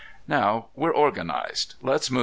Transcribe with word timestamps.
Now, 0.27 0.69
we're 0.73 0.89
organized. 0.91 1.75
Let's 1.83 2.09
move." 2.09 2.19